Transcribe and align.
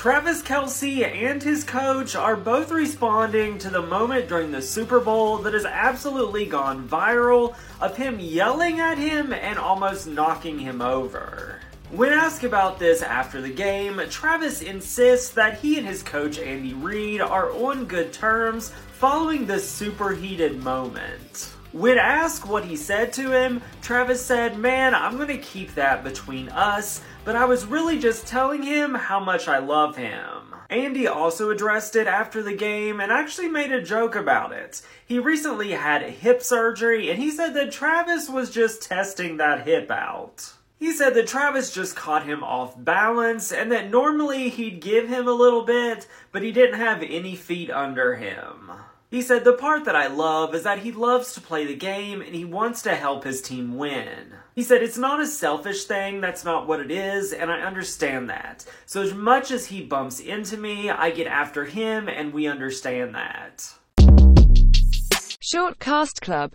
Travis 0.00 0.40
Kelce 0.40 1.04
and 1.04 1.42
his 1.42 1.62
coach 1.62 2.16
are 2.16 2.34
both 2.34 2.70
responding 2.70 3.58
to 3.58 3.68
the 3.68 3.82
moment 3.82 4.28
during 4.30 4.50
the 4.50 4.62
Super 4.62 4.98
Bowl 4.98 5.36
that 5.36 5.52
has 5.52 5.66
absolutely 5.66 6.46
gone 6.46 6.88
viral 6.88 7.54
of 7.82 7.98
him 7.98 8.18
yelling 8.18 8.80
at 8.80 8.96
him 8.96 9.34
and 9.34 9.58
almost 9.58 10.06
knocking 10.06 10.58
him 10.58 10.80
over. 10.80 11.60
When 11.90 12.14
asked 12.14 12.44
about 12.44 12.78
this 12.78 13.02
after 13.02 13.42
the 13.42 13.52
game, 13.52 14.00
Travis 14.08 14.62
insists 14.62 15.32
that 15.34 15.58
he 15.58 15.76
and 15.76 15.86
his 15.86 16.02
coach 16.02 16.38
Andy 16.38 16.72
Reid 16.72 17.20
are 17.20 17.50
on 17.50 17.84
good 17.84 18.10
terms 18.10 18.72
following 18.94 19.44
this 19.44 19.70
superheated 19.70 20.62
moment. 20.62 21.52
When 21.72 21.98
asked 21.98 22.48
what 22.48 22.64
he 22.64 22.74
said 22.74 23.12
to 23.12 23.30
him, 23.30 23.62
Travis 23.80 24.24
said, 24.24 24.58
Man, 24.58 24.92
I'm 24.92 25.16
gonna 25.16 25.38
keep 25.38 25.74
that 25.74 26.02
between 26.02 26.48
us, 26.48 27.00
but 27.24 27.36
I 27.36 27.44
was 27.44 27.64
really 27.64 27.96
just 27.96 28.26
telling 28.26 28.64
him 28.64 28.92
how 28.94 29.20
much 29.20 29.46
I 29.46 29.58
love 29.58 29.96
him. 29.96 30.56
Andy 30.68 31.06
also 31.06 31.50
addressed 31.50 31.94
it 31.94 32.08
after 32.08 32.42
the 32.42 32.56
game 32.56 33.00
and 33.00 33.12
actually 33.12 33.48
made 33.48 33.70
a 33.70 33.82
joke 33.82 34.16
about 34.16 34.52
it. 34.52 34.82
He 35.06 35.20
recently 35.20 35.70
had 35.70 36.02
hip 36.02 36.42
surgery 36.42 37.08
and 37.08 37.22
he 37.22 37.30
said 37.30 37.54
that 37.54 37.70
Travis 37.70 38.28
was 38.28 38.50
just 38.50 38.82
testing 38.82 39.36
that 39.36 39.64
hip 39.64 39.92
out. 39.92 40.52
He 40.80 40.92
said 40.92 41.14
that 41.14 41.28
Travis 41.28 41.72
just 41.72 41.94
caught 41.94 42.24
him 42.24 42.42
off 42.42 42.74
balance 42.82 43.52
and 43.52 43.70
that 43.70 43.90
normally 43.90 44.48
he'd 44.48 44.80
give 44.80 45.08
him 45.08 45.28
a 45.28 45.32
little 45.32 45.62
bit, 45.62 46.08
but 46.32 46.42
he 46.42 46.50
didn't 46.50 46.80
have 46.80 47.02
any 47.02 47.36
feet 47.36 47.70
under 47.70 48.16
him. 48.16 48.72
He 49.10 49.22
said, 49.22 49.42
The 49.42 49.54
part 49.54 49.84
that 49.86 49.96
I 49.96 50.06
love 50.06 50.54
is 50.54 50.62
that 50.62 50.78
he 50.78 50.92
loves 50.92 51.32
to 51.32 51.40
play 51.40 51.66
the 51.66 51.74
game 51.74 52.22
and 52.22 52.32
he 52.32 52.44
wants 52.44 52.80
to 52.82 52.94
help 52.94 53.24
his 53.24 53.42
team 53.42 53.76
win. 53.76 54.34
He 54.54 54.62
said, 54.62 54.84
It's 54.84 54.96
not 54.96 55.20
a 55.20 55.26
selfish 55.26 55.84
thing, 55.84 56.20
that's 56.20 56.44
not 56.44 56.68
what 56.68 56.78
it 56.78 56.92
is, 56.92 57.32
and 57.32 57.50
I 57.50 57.60
understand 57.62 58.30
that. 58.30 58.64
So, 58.86 59.02
as 59.02 59.12
much 59.12 59.50
as 59.50 59.66
he 59.66 59.82
bumps 59.82 60.20
into 60.20 60.56
me, 60.56 60.90
I 60.90 61.10
get 61.10 61.26
after 61.26 61.64
him 61.64 62.08
and 62.08 62.32
we 62.32 62.46
understand 62.46 63.16
that. 63.16 63.74
Short 65.42 65.80
Cast 65.80 66.20
Club 66.20 66.48